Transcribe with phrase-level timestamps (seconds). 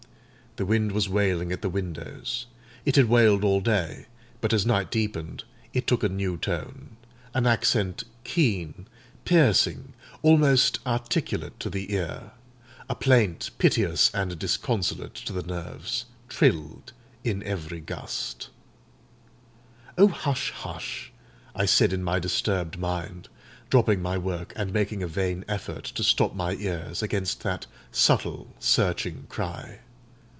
[0.57, 2.45] The wind was wailing at the windows;
[2.83, 4.07] it had wailed all day;
[4.41, 8.85] but, as night deepened, it took a new tone—an accent keen,
[9.23, 12.31] piercing, almost articulate to the ear;
[12.89, 16.91] a plaint, piteous and disconsolate to the nerves, trilled
[17.23, 18.49] in every gust.
[19.97, 20.51] "Oh, hush!
[20.51, 21.13] hush!"
[21.55, 23.29] I said in my disturbed mind,
[23.69, 28.53] dropping my work, and making a vain effort to stop my ears against that subtle,
[28.59, 29.79] searching cry.